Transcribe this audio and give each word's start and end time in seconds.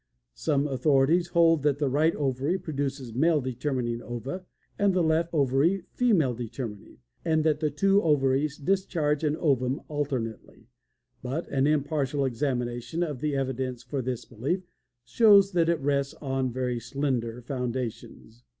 Some 0.33 0.65
authorities 0.67 1.27
hold 1.27 1.61
that 1.61 1.77
the 1.77 1.87
right 1.87 2.15
ovary 2.15 2.57
produces 2.57 3.13
male 3.13 3.39
determining 3.39 4.01
ova, 4.01 4.47
and 4.79 4.95
the 4.95 5.03
left 5.03 5.31
ovary 5.31 5.83
female 5.93 6.33
determining, 6.33 6.97
and 7.23 7.43
that 7.43 7.59
the 7.59 7.69
two 7.69 8.01
ovaries 8.01 8.57
discharge 8.57 9.23
an 9.23 9.35
ovum 9.35 9.79
alternately, 9.89 10.65
but 11.21 11.47
an 11.49 11.67
impartial 11.67 12.25
examination 12.25 13.03
of 13.03 13.19
the 13.19 13.35
evidence 13.35 13.83
for 13.83 14.01
this 14.01 14.25
belief 14.25 14.63
shows 15.05 15.51
that 15.51 15.69
it 15.69 15.79
rests 15.79 16.15
on 16.15 16.51
very 16.51 16.79
slender 16.79 17.39
foundations. 17.43 18.43